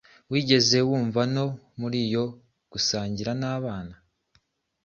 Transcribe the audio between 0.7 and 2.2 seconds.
wumvano muri